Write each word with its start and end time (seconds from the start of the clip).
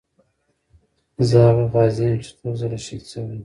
زه 1.27 1.39
هغه 1.47 1.65
غازي 1.73 2.05
یم 2.07 2.17
چې 2.23 2.29
څو 2.37 2.47
ځله 2.59 2.77
شهید 2.85 3.03
شوی 3.11 3.29
یم. 3.35 3.39